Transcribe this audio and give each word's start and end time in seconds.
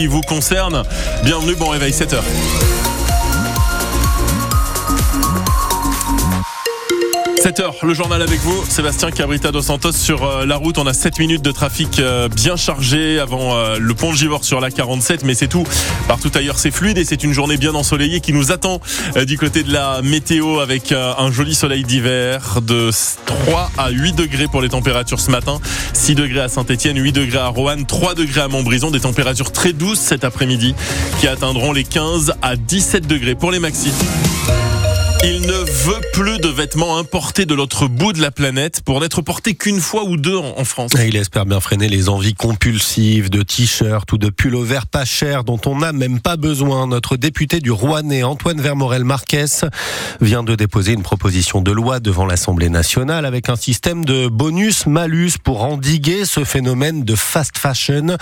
qui 0.00 0.06
vous 0.06 0.20
concerne. 0.20 0.84
Bienvenue, 1.24 1.56
bon 1.56 1.70
réveil 1.70 1.90
7h. 1.90 2.22
7h, 7.38 7.86
le 7.86 7.94
journal 7.94 8.20
avec 8.20 8.40
vous, 8.40 8.64
Sébastien 8.68 9.12
Cabrita 9.12 9.52
dos 9.52 9.62
Santos 9.62 9.92
sur 9.92 10.24
euh, 10.24 10.44
la 10.44 10.56
route. 10.56 10.76
On 10.76 10.86
a 10.88 10.92
7 10.92 11.20
minutes 11.20 11.42
de 11.42 11.52
trafic 11.52 12.00
euh, 12.00 12.28
bien 12.28 12.56
chargé 12.56 13.20
avant 13.20 13.54
euh, 13.54 13.76
le 13.78 13.94
pont 13.94 14.10
de 14.10 14.16
Givor 14.16 14.44
sur 14.44 14.60
la 14.60 14.72
47, 14.72 15.22
mais 15.22 15.34
c'est 15.34 15.46
tout. 15.46 15.62
Partout 16.08 16.32
ailleurs, 16.34 16.58
c'est 16.58 16.72
fluide 16.72 16.98
et 16.98 17.04
c'est 17.04 17.22
une 17.22 17.32
journée 17.32 17.56
bien 17.56 17.76
ensoleillée 17.76 18.18
qui 18.20 18.32
nous 18.32 18.50
attend 18.50 18.80
du 19.24 19.38
côté 19.38 19.62
de 19.62 19.72
la 19.72 20.02
météo 20.02 20.58
avec 20.58 20.90
un 20.90 21.30
joli 21.30 21.54
soleil 21.54 21.84
d'hiver 21.84 22.60
de 22.60 22.90
3 23.26 23.70
à 23.78 23.90
8 23.90 24.16
degrés 24.16 24.48
pour 24.48 24.60
les 24.60 24.70
températures 24.70 25.20
ce 25.20 25.30
matin, 25.30 25.60
6 25.92 26.16
degrés 26.16 26.40
à 26.40 26.48
Saint-Etienne, 26.48 26.98
8 26.98 27.12
degrés 27.12 27.38
à 27.38 27.48
Roanne, 27.48 27.86
3 27.86 28.14
degrés 28.14 28.40
à 28.40 28.48
Montbrison, 28.48 28.90
des 28.90 29.00
températures 29.00 29.52
très 29.52 29.72
douces 29.72 30.00
cet 30.00 30.24
après-midi 30.24 30.74
qui 31.20 31.28
atteindront 31.28 31.72
les 31.72 31.84
15 31.84 32.34
à 32.42 32.56
17 32.56 33.06
degrés 33.06 33.36
pour 33.36 33.52
les 33.52 33.60
maxis. 33.60 33.92
Il 35.24 35.40
ne 35.40 35.52
veut 35.52 36.00
plus 36.12 36.38
de 36.38 36.46
vêtements 36.46 36.96
importés 36.96 37.44
de 37.44 37.52
l'autre 37.52 37.88
bout 37.88 38.12
de 38.12 38.20
la 38.20 38.30
planète 38.30 38.82
pour 38.84 39.00
n'être 39.00 39.20
portés 39.20 39.54
qu'une 39.54 39.80
fois 39.80 40.04
ou 40.04 40.16
deux 40.16 40.36
en 40.36 40.64
France. 40.64 40.92
Il 41.04 41.16
espère 41.16 41.44
bien 41.44 41.58
freiner 41.58 41.88
les 41.88 42.08
envies 42.08 42.34
compulsives 42.34 43.28
de 43.28 43.42
t-shirts 43.42 44.12
ou 44.12 44.18
de 44.18 44.30
pullovers 44.30 44.86
pas 44.86 45.04
chers 45.04 45.42
dont 45.42 45.60
on 45.66 45.78
n'a 45.78 45.92
même 45.92 46.20
pas 46.20 46.36
besoin. 46.36 46.86
Notre 46.86 47.16
député 47.16 47.58
du 47.58 47.72
Rouennais, 47.72 48.22
Antoine 48.22 48.60
Vermorel 48.60 49.02
Marquez, 49.02 49.46
vient 50.20 50.44
de 50.44 50.54
déposer 50.54 50.92
une 50.92 51.02
proposition 51.02 51.62
de 51.62 51.72
loi 51.72 51.98
devant 51.98 52.24
l'Assemblée 52.24 52.68
nationale 52.68 53.26
avec 53.26 53.48
un 53.48 53.56
système 53.56 54.04
de 54.04 54.28
bonus-malus 54.28 55.32
pour 55.42 55.64
endiguer 55.64 56.26
ce 56.26 56.44
phénomène 56.44 57.02
de 57.02 57.16
fast 57.16 57.58
fashion. 57.58 58.16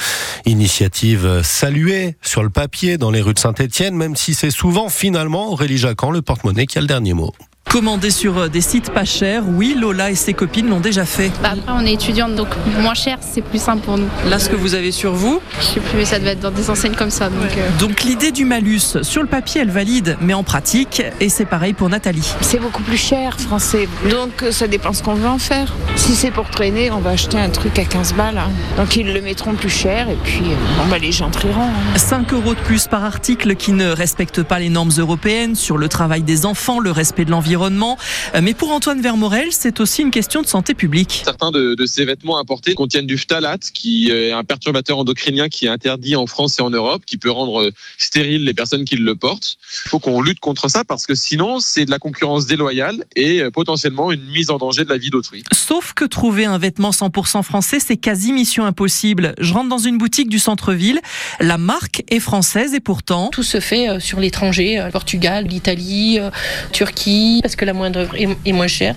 Initiative 0.46 1.42
saluée 1.42 2.16
sur 2.22 2.42
le 2.42 2.50
papier 2.50 2.96
dans 2.96 3.10
les 3.10 3.20
rues 3.20 3.34
de 3.34 3.38
Saint-Etienne, 3.38 3.94
même 3.94 4.16
si 4.16 4.32
c'est 4.32 4.50
souvent 4.50 4.88
finalement 4.88 5.52
Aurélie 5.52 5.76
Jacquan, 5.76 6.10
le 6.10 6.22
porte-monnaie 6.22 6.66
qui 6.66 6.78
a 6.78 6.85
dernier 6.86 7.14
mot. 7.14 7.34
Commander 7.70 8.10
sur 8.10 8.38
euh, 8.38 8.48
des 8.48 8.60
sites 8.60 8.90
pas 8.90 9.04
chers, 9.04 9.42
oui, 9.46 9.76
Lola 9.78 10.10
et 10.10 10.14
ses 10.14 10.32
copines 10.32 10.68
l'ont 10.68 10.80
déjà 10.80 11.04
fait. 11.04 11.30
Bah 11.42 11.50
après, 11.52 11.72
on 11.76 11.84
est 11.84 11.92
étudiante, 11.94 12.34
donc 12.34 12.46
moins 12.80 12.94
cher, 12.94 13.18
c'est 13.20 13.42
plus 13.42 13.60
simple 13.60 13.82
pour 13.84 13.98
nous. 13.98 14.06
Là, 14.30 14.38
ce 14.38 14.48
que 14.48 14.56
vous 14.56 14.74
avez 14.74 14.92
sur 14.92 15.12
vous 15.12 15.40
Je 15.60 15.64
sais 15.66 15.80
plus, 15.80 15.98
mais 15.98 16.04
ça 16.04 16.18
devait 16.18 16.30
être 16.30 16.40
dans 16.40 16.52
des 16.52 16.70
enseignes 16.70 16.94
comme 16.94 17.10
ça. 17.10 17.28
Donc, 17.28 17.50
euh. 17.58 17.68
donc 17.80 18.04
l'idée 18.04 18.30
du 18.30 18.44
malus, 18.44 19.02
sur 19.02 19.20
le 19.20 19.28
papier, 19.28 19.60
elle 19.62 19.70
valide, 19.70 20.16
mais 20.22 20.32
en 20.32 20.44
pratique, 20.44 21.02
et 21.20 21.28
c'est 21.28 21.44
pareil 21.44 21.74
pour 21.74 21.88
Nathalie. 21.90 22.26
C'est 22.40 22.60
beaucoup 22.60 22.82
plus 22.82 22.96
cher, 22.96 23.38
français. 23.38 23.88
Donc 24.10 24.44
euh, 24.44 24.52
ça 24.52 24.68
dépend 24.68 24.92
ce 24.94 25.02
qu'on 25.02 25.14
veut 25.14 25.28
en 25.28 25.38
faire. 25.38 25.74
Si 25.96 26.14
c'est 26.14 26.30
pour 26.30 26.48
traîner, 26.48 26.90
on 26.92 27.00
va 27.00 27.10
acheter 27.10 27.38
un 27.38 27.50
truc 27.50 27.78
à 27.80 27.84
15 27.84 28.14
balles. 28.14 28.38
hein. 28.38 28.50
Donc 28.78 28.96
ils 28.96 29.12
le 29.12 29.20
mettront 29.20 29.54
plus 29.54 29.70
cher 29.70 30.08
et 30.08 30.16
puis 30.24 30.44
bon, 30.78 30.84
bah, 30.88 30.98
les 30.98 31.12
gens 31.12 31.30
trieront. 31.30 31.62
hein. 31.64 31.98
5 31.98 32.32
euros 32.32 32.54
de 32.54 32.60
plus 32.60 32.86
par 32.86 33.04
article 33.04 33.56
qui 33.56 33.72
ne 33.72 33.88
respecte 33.90 34.42
pas 34.44 34.60
les 34.60 34.68
normes 34.70 34.92
européennes 34.96 35.56
sur 35.56 35.76
le 35.76 35.88
travail 35.88 36.22
des 36.22 36.46
enfants, 36.46 36.78
le 36.78 36.92
respect 36.92 37.24
de 37.24 37.32
l'environnement. 37.32 37.55
Euh, 37.56 38.40
Mais 38.42 38.54
pour 38.54 38.70
Antoine 38.70 39.00
Vermorel, 39.00 39.48
c'est 39.50 39.80
aussi 39.80 40.02
une 40.02 40.10
question 40.10 40.42
de 40.42 40.46
santé 40.46 40.74
publique. 40.74 41.22
Certains 41.24 41.50
de, 41.50 41.74
de 41.74 41.86
ces 41.86 42.04
vêtements 42.04 42.38
importés 42.38 42.74
contiennent 42.74 43.06
du 43.06 43.18
phtalate, 43.18 43.70
qui 43.72 44.10
est 44.10 44.32
un 44.32 44.44
perturbateur 44.44 44.98
endocrinien 44.98 45.48
qui 45.48 45.66
est 45.66 45.68
interdit 45.68 46.16
en 46.16 46.26
France 46.26 46.58
et 46.58 46.62
en 46.62 46.70
Europe, 46.70 47.02
qui 47.06 47.16
peut 47.16 47.30
rendre 47.30 47.62
euh, 47.62 47.70
stériles 47.98 48.44
les 48.44 48.54
personnes 48.54 48.84
qui 48.84 48.96
le 48.96 49.16
portent. 49.16 49.56
Il 49.86 49.88
faut 49.88 49.98
qu'on 49.98 50.20
lutte 50.20 50.40
contre 50.40 50.68
ça 50.68 50.84
parce 50.84 51.06
que 51.06 51.14
sinon, 51.14 51.60
c'est 51.60 51.84
de 51.84 51.90
la 51.90 51.98
concurrence 51.98 52.46
déloyale 52.46 53.04
et 53.14 53.40
euh, 53.40 53.50
potentiellement 53.50 54.12
une 54.12 54.24
mise 54.26 54.50
en 54.50 54.58
danger 54.58 54.84
de 54.84 54.90
la 54.90 54.98
vie 54.98 55.10
d'autrui. 55.10 55.42
Sauf 55.52 55.92
que 55.94 56.04
trouver 56.04 56.44
un 56.44 56.58
vêtement 56.58 56.90
100% 56.90 57.42
français, 57.42 57.78
c'est 57.80 57.96
quasi 57.96 58.32
mission 58.32 58.64
impossible. 58.64 59.34
Je 59.38 59.52
rentre 59.52 59.68
dans 59.68 59.78
une 59.78 59.98
boutique 59.98 60.28
du 60.28 60.38
centre-ville, 60.38 61.00
la 61.40 61.58
marque 61.58 62.04
est 62.08 62.20
française 62.20 62.74
et 62.74 62.80
pourtant... 62.80 63.28
Tout 63.32 63.42
se 63.42 63.60
fait 63.60 63.88
euh, 63.88 64.00
sur 64.00 64.20
l'étranger, 64.20 64.78
euh, 64.78 64.90
Portugal, 64.90 65.46
l'Italie, 65.46 66.18
euh, 66.20 66.30
Turquie, 66.72 67.40
parce 67.46 67.54
que 67.54 67.64
la 67.64 67.74
moindre 67.74 68.08
est, 68.16 68.28
est 68.44 68.52
moins 68.52 68.66
chère. 68.66 68.96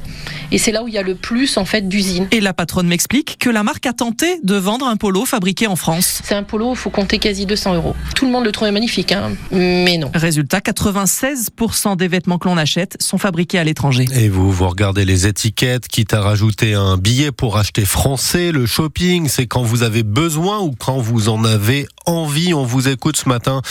Et 0.51 0.57
c'est 0.57 0.71
là 0.71 0.83
où 0.83 0.87
il 0.87 0.93
y 0.95 0.97
a 0.97 1.03
le 1.03 1.13
plus 1.13 1.57
en 1.57 1.65
fait 1.65 1.87
d'usines. 1.87 2.27
Et 2.31 2.41
la 2.41 2.51
patronne 2.53 2.87
m'explique 2.87 3.37
que 3.39 3.51
la 3.51 3.61
marque 3.61 3.85
a 3.85 3.93
tenté 3.93 4.39
de 4.43 4.55
vendre 4.55 4.87
un 4.87 4.95
polo 4.95 5.23
fabriqué 5.25 5.67
en 5.67 5.75
France. 5.75 6.21
C'est 6.23 6.33
un 6.33 6.41
polo, 6.41 6.71
il 6.71 6.75
faut 6.75 6.89
compter 6.89 7.19
quasi 7.19 7.45
200 7.45 7.75
euros. 7.75 7.95
Tout 8.15 8.25
le 8.25 8.31
monde 8.31 8.45
le 8.45 8.51
trouvait 8.51 8.71
magnifique, 8.71 9.11
hein, 9.11 9.33
mais 9.51 9.99
non. 9.99 10.09
Résultat, 10.15 10.59
96% 10.59 11.95
des 11.95 12.07
vêtements 12.07 12.39
que 12.39 12.47
l'on 12.47 12.57
achète 12.57 12.97
sont 12.99 13.19
fabriqués 13.19 13.59
à 13.59 13.63
l'étranger. 13.63 14.07
Et 14.15 14.29
vous, 14.29 14.51
vous 14.51 14.67
regardez 14.67 15.05
les 15.05 15.27
étiquettes, 15.27 15.87
quitte 15.87 16.15
à 16.15 16.21
rajouter 16.21 16.73
un 16.73 16.97
billet 16.97 17.31
pour 17.31 17.57
acheter 17.57 17.85
français. 17.85 18.51
Le 18.51 18.65
shopping, 18.65 19.27
c'est 19.27 19.45
quand 19.45 19.61
vous 19.61 19.83
avez 19.83 20.01
besoin 20.01 20.59
ou 20.59 20.71
quand 20.71 20.97
vous 20.97 21.29
en 21.29 21.43
avez 21.43 21.87
envie. 22.05 22.53
On 22.53 22.63
vous 22.63 22.87
écoute 22.87 23.17
ce 23.17 23.29
matin 23.29 23.61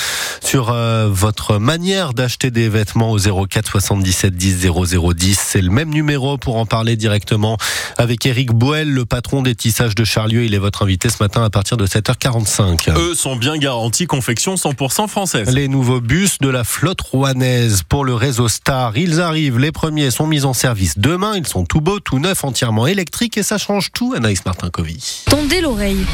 sur 0.42 0.70
euh, 0.70 1.08
votre 1.10 1.58
manière 1.58 2.14
d'acheter 2.14 2.50
des 2.50 2.68
vêtements 2.68 3.10
au 3.10 3.18
04 3.18 3.70
77 3.70 4.34
10 4.34 4.58
00 4.60 5.14
10. 5.14 5.38
C'est 5.38 5.60
le 5.60 5.70
même 5.70 5.90
numéro 5.90 6.38
pour 6.38 6.56
en 6.56 6.66
parler 6.66 6.96
directement 6.96 7.56
avec 7.96 8.24
Eric 8.26 8.52
Boel, 8.52 8.90
le 8.90 9.04
patron 9.04 9.42
des 9.42 9.54
tissages 9.54 9.94
de 9.94 10.04
Charlieu. 10.04 10.44
Il 10.44 10.54
est 10.54 10.58
votre 10.58 10.82
invité 10.82 11.08
ce 11.08 11.22
matin 11.22 11.42
à 11.42 11.50
partir 11.50 11.76
de 11.76 11.86
7h45. 11.86 12.90
Eux 12.96 13.14
sont 13.14 13.36
bien 13.36 13.56
garantis 13.56 14.06
confection 14.06 14.54
100% 14.54 15.08
française. 15.08 15.54
Les 15.54 15.68
nouveaux 15.68 16.00
bus 16.00 16.38
de 16.38 16.48
la 16.48 16.64
flotte 16.64 17.00
rouennaise 17.00 17.82
pour 17.88 18.04
le 18.04 18.14
réseau 18.14 18.48
Star, 18.48 18.96
ils 18.96 19.20
arrivent. 19.20 19.58
Les 19.58 19.72
premiers 19.72 20.10
sont 20.10 20.26
mis 20.26 20.44
en 20.44 20.52
service 20.52 20.98
demain. 20.98 21.36
Ils 21.36 21.46
sont 21.46 21.64
tout 21.64 21.80
beaux, 21.80 22.00
tout 22.00 22.18
neufs, 22.18 22.44
entièrement 22.44 22.86
électriques 22.86 23.36
et 23.36 23.42
ça 23.42 23.58
change 23.58 23.92
tout. 23.92 24.14
Anaïs 24.16 24.44
Martin-Covy. 24.44 25.24
Tendez 25.26 25.60
l'oreille. 25.60 26.04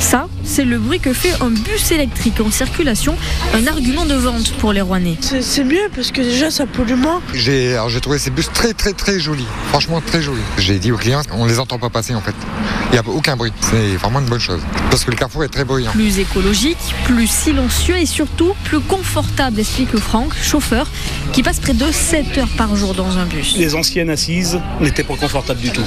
Ça, 0.00 0.28
c'est 0.44 0.64
le 0.64 0.78
bruit 0.78 0.98
que 0.98 1.12
fait 1.12 1.32
un 1.42 1.50
bus 1.50 1.92
électrique 1.92 2.40
en 2.40 2.50
circulation, 2.50 3.14
un 3.54 3.66
argument 3.66 4.06
de 4.06 4.14
vente 4.14 4.50
pour 4.54 4.72
les 4.72 4.80
Rouennais. 4.80 5.18
C'est 5.20 5.62
mieux 5.62 5.88
parce 5.94 6.10
que 6.10 6.22
déjà 6.22 6.50
ça 6.50 6.66
pollue 6.66 6.94
moins. 6.94 7.20
J'ai 7.34 7.74
alors 7.74 7.90
j'ai 7.90 8.00
trouvé 8.00 8.18
ces 8.18 8.30
bus 8.30 8.50
très 8.52 8.72
très 8.72 8.94
très 8.94 9.20
jolis, 9.20 9.46
franchement 9.68 10.00
très 10.00 10.22
jolis. 10.22 10.40
J'ai 10.56 10.78
dit 10.78 10.90
aux 10.90 10.96
clients, 10.96 11.20
on 11.32 11.44
les 11.44 11.60
entend 11.60 11.78
pas 11.78 11.90
passer 11.90 12.14
en 12.14 12.22
fait. 12.22 12.34
Il 12.90 12.92
n'y 12.94 12.98
a 12.98 13.08
aucun 13.08 13.36
bruit, 13.36 13.52
c'est 13.60 13.96
vraiment 13.96 14.20
une 14.20 14.26
bonne 14.26 14.40
chose. 14.40 14.60
Parce 14.90 15.04
que 15.04 15.10
le 15.10 15.16
carrefour 15.16 15.44
est 15.44 15.48
très 15.48 15.64
bruyant. 15.64 15.92
Plus 15.92 16.18
écologique, 16.18 16.78
plus 17.04 17.28
silencieux 17.28 17.98
et 17.98 18.06
surtout 18.06 18.54
plus 18.64 18.80
confortable, 18.80 19.60
explique 19.60 19.96
Franck, 19.98 20.34
chauffeur, 20.34 20.88
qui 21.32 21.42
passe 21.42 21.60
près 21.60 21.74
de 21.74 21.92
7 21.92 22.38
heures 22.38 22.48
par 22.56 22.74
jour 22.74 22.94
dans 22.94 23.18
un 23.18 23.26
bus. 23.26 23.54
Les 23.56 23.74
anciennes 23.74 24.10
assises 24.10 24.58
n'étaient 24.80 25.04
pas 25.04 25.14
confortables 25.14 25.60
du 25.60 25.70
tout. 25.70 25.84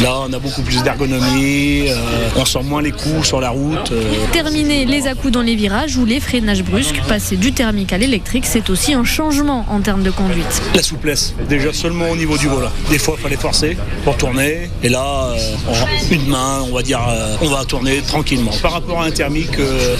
Là, 0.00 0.22
on 0.26 0.32
a 0.32 0.38
beaucoup 0.38 0.62
plus 0.62 0.82
d'ergonomie, 0.82 1.88
euh, 1.88 2.30
on 2.34 2.44
sent 2.44 2.62
moins 2.64 2.82
les 2.82 2.92
coups 2.92 3.26
sur 3.26 3.41
la 3.42 3.50
route. 3.50 3.90
euh. 3.90 4.02
Terminer 4.32 4.86
les 4.86 5.08
à 5.08 5.14
dans 5.14 5.42
les 5.42 5.56
virages 5.56 5.96
ou 5.96 6.04
les 6.04 6.20
freinages 6.20 6.62
brusques, 6.62 7.00
passer 7.08 7.36
du 7.36 7.52
thermique 7.52 7.92
à 7.92 7.98
l'électrique, 7.98 8.44
c'est 8.46 8.70
aussi 8.70 8.94
un 8.94 9.04
changement 9.04 9.66
en 9.68 9.80
termes 9.80 10.02
de 10.02 10.10
conduite. 10.10 10.62
La 10.74 10.82
souplesse, 10.82 11.34
déjà 11.48 11.72
seulement 11.72 12.08
au 12.10 12.16
niveau 12.16 12.38
du 12.38 12.46
volant. 12.46 12.70
Des 12.90 12.98
fois, 12.98 13.14
il 13.18 13.22
fallait 13.22 13.36
forcer 13.36 13.76
pour 14.04 14.16
tourner. 14.16 14.70
Et 14.82 14.88
là, 14.88 15.30
euh, 15.30 15.72
en 15.72 16.14
une 16.14 16.26
main, 16.28 16.64
on 16.68 16.74
va 16.74 16.82
dire, 16.82 17.00
euh, 17.08 17.36
on 17.42 17.48
va 17.48 17.64
tourner 17.64 18.00
tranquillement. 18.06 18.52
Par 18.62 18.72
rapport 18.72 19.02
à 19.02 19.06
un 19.06 19.10
thermique, 19.10 19.58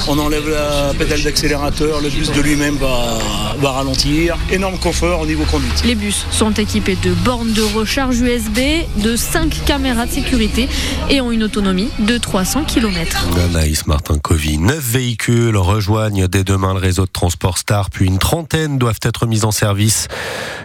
on 0.08 0.18
enlève 0.18 0.48
la 0.48 0.94
pédale 0.94 1.22
d'accélérateur, 1.22 2.00
le 2.00 2.10
bus 2.10 2.30
de 2.30 2.40
lui-même 2.40 2.76
va, 2.76 3.18
va 3.60 3.70
ralentir. 3.72 4.36
Énorme 4.52 4.78
confort 4.78 5.20
au 5.20 5.26
niveau 5.26 5.44
conduite. 5.50 5.82
Les 5.84 5.94
bus 5.96 6.26
sont 6.30 6.52
équipés 6.52 6.96
de 7.02 7.10
bornes 7.10 7.52
de 7.52 7.62
recharge 7.62 8.20
USB, 8.20 8.58
de 8.98 9.16
5 9.16 9.64
caméras 9.66 10.06
de 10.06 10.12
sécurité 10.12 10.68
et 11.10 11.20
ont 11.20 11.32
une 11.32 11.42
autonomie 11.42 11.88
de 11.98 12.18
300 12.18 12.64
km. 12.64 13.26
Anaïs 13.38 13.86
Martin-Covy. 13.86 14.58
Neuf 14.58 14.84
véhicules 14.84 15.56
rejoignent 15.56 16.28
dès 16.28 16.44
demain 16.44 16.74
le 16.74 16.80
réseau 16.80 17.06
de 17.06 17.10
transport 17.10 17.58
Star, 17.58 17.90
puis 17.90 18.06
une 18.06 18.18
trentaine 18.18 18.78
doivent 18.78 19.00
être 19.02 19.26
mis 19.26 19.44
en 19.44 19.50
service 19.50 20.08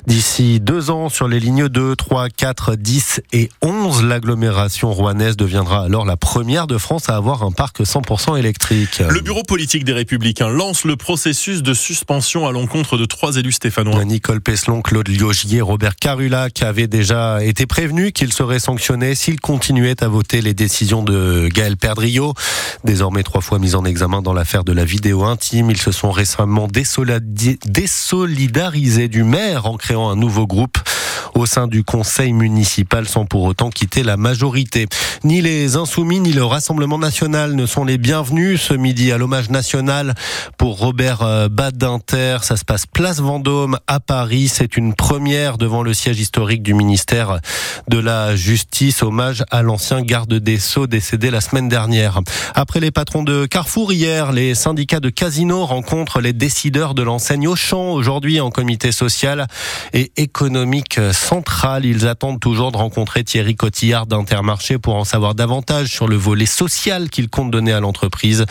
d'ici 0.07 0.59
deux 0.59 0.89
ans 0.89 1.09
sur 1.09 1.27
les 1.27 1.39
lignes 1.39 1.67
2, 1.67 1.95
3, 1.95 2.29
4, 2.29 2.75
10 2.75 3.21
et 3.33 3.49
11. 3.61 4.03
L'agglomération 4.03 4.91
rouennaise 4.91 5.35
deviendra 5.35 5.83
alors 5.83 6.05
la 6.05 6.17
première 6.17 6.65
de 6.67 6.77
France 6.77 7.09
à 7.09 7.15
avoir 7.15 7.43
un 7.43 7.51
parc 7.51 7.81
100% 7.81 8.37
électrique. 8.37 9.01
Le 9.07 9.19
bureau 9.19 9.43
politique 9.43 9.83
des 9.83 9.93
Républicains 9.93 10.49
lance 10.49 10.85
le 10.85 10.95
processus 10.95 11.61
de 11.61 11.73
suspension 11.73 12.47
à 12.47 12.51
l'encontre 12.51 12.97
de 12.97 13.05
trois 13.05 13.35
élus 13.35 13.53
stéphanois. 13.53 14.03
Nicole 14.05 14.41
Peslon, 14.41 14.81
Claude 14.81 15.07
Liogier, 15.07 15.61
Robert 15.61 15.95
Carulac 15.95 16.61
avaient 16.63 16.87
déjà 16.87 17.43
été 17.43 17.65
prévenus 17.65 18.11
qu'ils 18.13 18.33
seraient 18.33 18.59
sanctionnés 18.59 19.15
s'ils 19.15 19.39
continuaient 19.39 20.03
à 20.03 20.07
voter 20.07 20.41
les 20.41 20.53
décisions 20.53 21.03
de 21.03 21.49
Gaël 21.53 21.77
Perdriau. 21.77 22.33
Désormais 22.83 23.23
trois 23.23 23.41
fois 23.41 23.57
mis 23.59 23.75
en 23.75 23.85
examen 23.85 24.21
dans 24.21 24.33
l'affaire 24.33 24.63
de 24.63 24.71
la 24.71 24.85
vidéo 24.85 25.23
intime, 25.23 25.71
ils 25.71 25.81
se 25.81 25.91
sont 25.91 26.11
récemment 26.11 26.67
désolidarisés 26.67 29.07
du 29.07 29.23
maire 29.23 29.65
en 29.65 29.77
créant 29.77 30.09
un 30.09 30.15
nouveau 30.15 30.45
groupe 30.47 30.77
au 31.37 31.45
sein 31.45 31.67
du 31.67 31.83
conseil 31.83 32.33
municipal 32.33 33.07
sans 33.07 33.25
pour 33.25 33.43
autant 33.43 33.69
quitter 33.69 34.03
la 34.03 34.17
majorité. 34.17 34.87
Ni 35.23 35.41
les 35.41 35.75
insoumis 35.75 36.19
ni 36.19 36.33
le 36.33 36.43
Rassemblement 36.43 36.97
national 36.97 37.53
ne 37.53 37.65
sont 37.65 37.85
les 37.85 37.97
bienvenus 37.97 38.61
ce 38.61 38.73
midi 38.73 39.11
à 39.11 39.17
l'hommage 39.17 39.49
national 39.49 40.15
pour 40.57 40.79
Robert 40.79 41.21
euh, 41.21 41.47
Badinter. 41.49 42.39
Ça 42.41 42.57
se 42.57 42.65
passe 42.65 42.85
place 42.85 43.19
Vendôme 43.19 43.77
à 43.87 43.99
Paris. 43.99 44.47
C'est 44.47 44.77
une 44.77 44.93
première 44.93 45.57
devant 45.57 45.83
le 45.83 45.93
siège 45.93 46.19
historique 46.19 46.63
du 46.63 46.73
ministère 46.73 47.39
de 47.87 47.99
la 47.99 48.35
Justice. 48.35 49.03
Hommage 49.03 49.43
à 49.51 49.61
l'ancien 49.61 50.01
garde 50.01 50.33
des 50.33 50.57
Sceaux 50.57 50.87
décédé 50.87 51.29
la 51.29 51.41
semaine 51.41 51.69
dernière. 51.69 52.21
Après 52.55 52.79
les 52.79 52.91
patrons 52.91 53.23
de 53.23 53.45
Carrefour 53.45 53.93
hier, 53.93 54.31
les 54.31 54.55
syndicats 54.55 54.99
de 54.99 55.09
Casino 55.09 55.65
rencontrent 55.65 56.19
les 56.19 56.33
décideurs 56.33 56.95
de 56.95 57.03
l'enseigne 57.03 57.47
Auchan 57.47 57.91
aujourd'hui 57.91 58.41
en 58.41 58.49
comité 58.49 58.91
social 58.91 59.47
et 59.93 60.11
économique 60.17 60.99
Ils 61.83 62.07
attendent 62.07 62.39
toujours 62.39 62.71
de 62.71 62.77
rencontrer 62.77 63.23
Thierry 63.23 63.55
Cotillard 63.55 64.07
d'Intermarché 64.07 64.77
pour 64.77 64.95
en 64.95 65.03
savoir 65.03 65.35
davantage 65.35 65.87
sur 65.87 66.07
le 66.07 66.15
volet 66.15 66.45
social 66.45 67.09
qu'il 67.09 67.29
compte 67.29 67.51
donner 67.51 67.73
à 67.73 67.79
l'entreprise. 67.79 68.45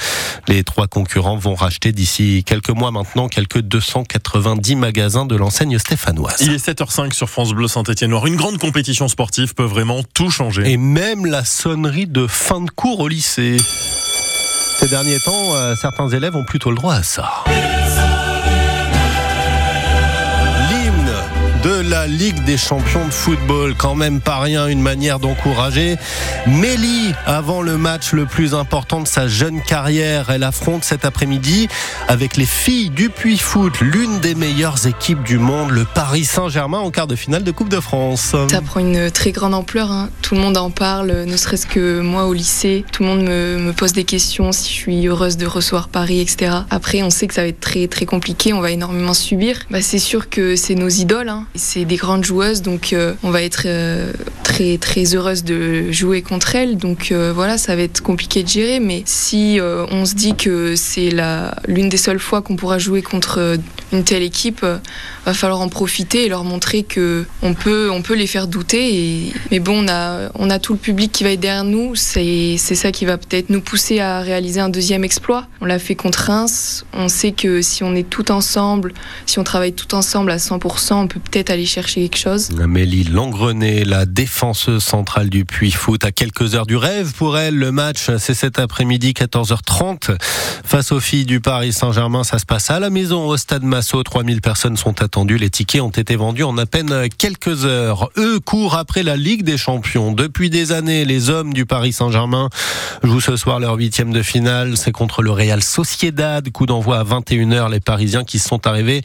Les 0.46 0.62
trois 0.62 0.87
concurrents 0.87 1.37
vont 1.37 1.55
racheter 1.55 1.93
d'ici 1.93 2.44
quelques 2.44 2.70
mois 2.70 2.90
maintenant 2.90 3.28
quelques 3.28 3.61
290 3.61 4.76
magasins 4.76 5.25
de 5.25 5.37
l'enseigne 5.37 5.78
stéphanoise. 5.78 6.37
Il 6.40 6.52
est 6.52 6.64
7h05 6.64 7.12
sur 7.12 7.31
France 7.31 7.52
Bleu 7.52 7.69
Saint-Étienne. 7.69 8.12
Une 8.26 8.37
grande 8.37 8.58
compétition 8.58 9.08
sportive 9.08 9.55
peut 9.55 9.64
vraiment 9.64 10.02
tout 10.14 10.31
changer. 10.31 10.70
Et 10.70 10.76
même 10.76 11.26
la 11.26 11.44
sonnerie 11.44 12.06
de 12.06 12.26
fin 12.26 12.61
de 12.61 12.70
cours 12.70 13.00
au 13.00 13.08
lycée. 13.08 13.56
Ces 14.78 14.88
derniers 14.88 15.20
temps, 15.20 15.55
euh, 15.55 15.75
certains 15.75 16.08
élèves 16.11 16.37
ont 16.37 16.44
plutôt 16.44 16.70
le 16.70 16.76
droit 16.76 16.94
à 16.94 17.02
ça. 17.02 17.44
La 21.88 22.06
Ligue 22.06 22.43
des 22.44 22.56
champions 22.56 23.05
de 23.06 23.12
football. 23.12 23.75
Quand 23.77 23.94
même 23.94 24.21
pas 24.21 24.38
rien, 24.38 24.67
une 24.67 24.81
manière 24.81 25.19
d'encourager. 25.19 25.97
Mélie, 26.47 27.12
avant 27.27 27.62
le 27.62 27.77
match 27.77 28.12
le 28.12 28.27
plus 28.27 28.55
important 28.55 29.00
de 29.00 29.06
sa 29.06 29.29
jeune 29.29 29.61
carrière, 29.61 30.31
elle 30.31 30.43
affronte 30.43 30.85
cet 30.85 31.05
après-midi 31.05 31.69
avec 32.09 32.37
les 32.37 32.47
filles 32.47 32.91
du 32.91 33.11
Puy 33.11 33.38
Foot, 33.38 33.81
l'une 33.81 34.21
des 34.21 34.35
meilleures 34.35 34.87
équipes 34.87 35.23
du 35.23 35.38
monde, 35.38 35.71
le 35.71 35.85
Paris 35.85 36.25
Saint-Germain 36.25 36.79
en 36.79 36.91
quart 36.91 37.06
de 37.06 37.17
finale 37.17 37.44
de 37.44 37.50
Coupe 37.50 37.69
de 37.69 37.81
France. 37.81 38.35
Ça 38.50 38.61
prend 38.62 38.81
une 38.81 39.11
très 39.11 39.33
grande 39.33 39.55
ampleur, 39.55 39.91
hein. 39.91 40.09
tout 40.23 40.35
le 40.35 40.41
monde 40.41 40.56
en 40.56 40.71
parle, 40.71 41.25
ne 41.27 41.37
serait-ce 41.37 41.67
que 41.67 42.00
moi 42.00 42.27
au 42.27 42.33
lycée, 42.33 42.85
tout 42.93 43.03
le 43.03 43.09
monde 43.09 43.23
me, 43.23 43.73
pose 43.73 43.93
des 43.93 44.05
questions 44.05 44.53
si 44.53 44.71
je 44.71 44.75
suis 44.75 45.06
heureuse 45.06 45.37
de 45.37 45.47
recevoir 45.47 45.88
Paris, 45.88 46.21
etc. 46.21 46.53
Après, 46.71 47.03
on 47.03 47.11
sait 47.11 47.27
que 47.27 47.35
ça 47.35 47.43
va 47.43 47.49
être 47.49 47.61
très 47.61 47.87
très 47.88 48.06
compliqué, 48.06 48.53
on 48.53 48.61
va 48.61 48.71
énormément 48.71 49.15
subir. 49.15 49.59
Bah, 49.71 49.83
c'est 49.83 49.99
sûr 49.99 50.31
que 50.31 50.56
c'est 50.56 50.75
nos 50.75 50.88
idoles, 50.88 51.29
hein 51.29 51.47
des 51.84 51.96
grandes 51.96 52.25
joueuses, 52.25 52.62
donc 52.62 52.93
euh, 52.93 53.14
on 53.23 53.31
va 53.31 53.43
être 53.43 53.64
euh, 53.67 54.12
très 54.43 54.78
très 54.78 55.14
heureuse 55.14 55.44
de 55.44 55.90
jouer 55.93 56.23
contre 56.23 56.56
elles. 56.56 56.76
Donc 56.76 57.12
euh, 57.12 57.32
voilà, 57.34 57.58
ça 57.58 57.76
va 57.76 57.82
être 57.82 58.02
compliqué 58.02 58.43
de 58.43 58.49
gérer, 58.49 58.81
mais 58.81 59.02
si 59.05 59.58
on 59.62 60.05
se 60.05 60.14
dit 60.14 60.34
que 60.34 60.75
c'est 60.76 61.11
l'une 61.67 61.88
des 61.88 61.96
seules 61.96 62.19
fois 62.19 62.43
qu'on 62.43 62.56
pourra 62.56 62.78
jouer 62.78 63.02
contre 63.02 63.58
une 63.93 64.05
telle 64.05 64.23
équipe, 64.23 64.65
va 65.27 65.35
falloir 65.35 65.61
en 65.61 65.69
profiter 65.69 66.27
et 66.27 66.29
leur 66.29 66.44
montrer 66.44 66.83
que 66.83 67.25
on 67.43 67.55
peut 67.55 67.91
on 67.91 68.03
peut 68.03 68.15
les 68.15 68.27
faire 68.27 68.47
douter. 68.47 68.94
Et... 68.94 69.33
Mais 69.50 69.59
bon, 69.59 69.85
on 69.85 69.88
a 69.88 70.31
on 70.35 70.50
a 70.50 70.59
tout 70.59 70.73
le 70.73 70.79
public 70.79 71.12
qui 71.12 71.25
va 71.25 71.31
être 71.31 71.41
derrière 71.41 71.65
nous. 71.65 71.94
C'est 71.94 72.56
c'est 72.59 72.75
ça 72.75 72.93
qui 72.93 73.05
va 73.05 73.19
peut-être 73.19 73.50
nous 73.50 73.61
pousser 73.61 74.00
à 74.00 74.21
réaliser 74.21 74.61
un 74.61 74.69
deuxième 74.69 75.05
exploit. 75.05 75.47
On 75.61 75.65
l'a 75.65 75.79
fait 75.79 75.94
contre 75.94 76.19
Reims. 76.25 76.85
On 76.93 77.09
sait 77.09 77.33
que 77.33 77.62
si 77.62 77.85
on 77.85 77.94
est 77.94 78.09
tout 78.09 78.31
ensemble, 78.31 78.93
si 79.27 79.38
on 79.38 79.44
travaille 79.44 79.73
tout 79.73 79.94
ensemble 79.94 80.31
à 80.31 80.37
100%, 80.37 80.94
on 80.94 81.09
peut 81.09 81.21
peut-être 81.21 81.50
aller 81.50 81.67
chercher 81.67 82.03
quelque 82.03 82.19
chose. 82.19 82.50
Amélie 82.61 83.05
Langrenet, 83.05 83.85
la 83.85 84.06
défenseuse 84.06 84.83
centrale 84.83 85.29
du 85.29 85.44
Puy 85.44 85.71
Foot, 85.71 86.05
à 86.05 86.12
quelques 86.12 86.55
heures 86.55 86.67
du 86.67 86.77
rêve 86.77 87.12
pour 87.15 87.38
elle. 87.38 87.56
Le 87.56 87.73
match, 87.73 88.11
c'est 88.19 88.35
cet 88.35 88.59
après-midi, 88.59 89.12
14h30. 89.12 90.17
Face 90.65 90.93
aux 90.93 91.00
filles 91.00 91.25
du 91.25 91.41
Paris 91.41 91.73
Saint-Germain, 91.73 92.25
ça 92.25 92.38
se 92.38 92.47
passe 92.47 92.71
à 92.71 92.81
la 92.81 92.91
maison 92.91 93.27
au 93.27 93.37
Stade 93.37 93.62
Massot. 93.76 94.05
3000 94.05 94.40
personnes 94.40 94.78
sont 94.78 95.02
attendues. 95.02 95.37
Les 95.37 95.50
tickets 95.50 95.82
ont 95.82 95.90
été 95.90 96.17
vendus 96.17 96.44
en 96.44 96.56
à 96.56 96.64
peine 96.64 97.11
quelques 97.19 97.67
heures. 97.67 98.08
Eux 98.17 98.40
courent 98.40 98.75
après 98.75 99.02
la 99.02 99.19
Ligue 99.19 99.43
des 99.43 99.58
Champions. 99.58 100.12
Depuis 100.12 100.49
des 100.49 100.73
années, 100.73 101.05
les 101.05 101.28
hommes 101.28 101.52
du 101.52 101.67
Paris 101.67 101.93
Saint-Germain 101.93 102.49
jouent 103.02 103.20
ce 103.20 103.37
soir 103.37 103.61
leur 103.61 103.75
huitième 103.75 104.14
de 104.14 104.23
finale. 104.23 104.78
C'est 104.78 104.93
contre 104.93 105.20
le 105.23 105.31
Real 105.31 105.62
Sociedad. 105.62 106.50
Coup 106.52 106.64
d'envoi 106.64 107.00
à 107.00 107.05
21h. 107.05 107.70
Les 107.70 107.81
Parisiens 107.81 108.25
qui 108.25 108.38
sont 108.38 108.67
arrivés, 108.67 109.02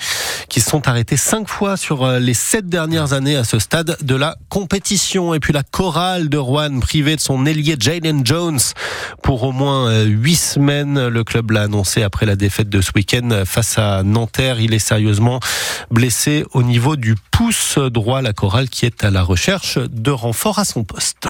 qui 0.48 0.62
sont 0.62 0.88
arrêtés 0.88 1.18
cinq 1.18 1.50
fois 1.50 1.76
sur 1.76 2.06
euh, 2.06 2.20
les 2.20 2.34
sept 2.34 2.70
dernières 2.70 3.12
années 3.12 3.36
à 3.36 3.44
ce 3.44 3.60
stade 3.60 3.98
de 4.02 4.16
la 4.16 4.38
compétition. 4.48 5.34
Et 5.34 5.42
puis 5.42 5.52
la 5.52 5.64
chorale 5.64 6.30
de 6.30 6.38
Rouen, 6.38 6.80
privée 6.80 7.18
de 7.18 7.22
son 7.22 7.46
ailier 7.46 7.76
Jalen 7.78 8.26
Jones 8.26 8.60
pour 9.22 9.44
au 9.44 9.52
moins 9.52 9.90
euh, 9.90 10.06
huit 10.06 10.38
semaines. 10.38 11.10
Le 11.10 11.24
club 11.26 11.52
l'a 11.52 11.64
annoncé 11.64 12.04
après 12.04 12.26
la 12.26 12.38
défaite 12.38 12.70
de 12.70 12.80
ce 12.80 12.92
week-end 12.96 13.44
face 13.44 13.78
à 13.78 14.04
Nanterre. 14.04 14.61
Il 14.62 14.74
est 14.74 14.80
sérieusement 14.80 15.40
blessé 15.90 16.46
au 16.54 16.64
niveau 16.64 16.96
du 16.96 17.16
pouce 17.32 17.78
droit. 17.78 18.22
La 18.22 18.34
chorale 18.34 18.70
qui 18.70 18.86
est 18.86 19.04
à 19.04 19.10
la 19.12 19.24
recherche 19.24 19.78
de 19.78 20.12
renfort 20.12 20.60
à 20.60 20.66
son 20.66 20.84
poste. 20.84 21.18